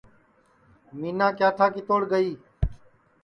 [0.99, 2.31] مِینا کِیاٹھا کِتوڑ گئی